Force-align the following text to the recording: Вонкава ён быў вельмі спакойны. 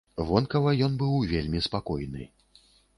Вонкава 0.29 0.71
ён 0.89 0.97
быў 1.03 1.13
вельмі 1.35 1.59
спакойны. 1.69 2.23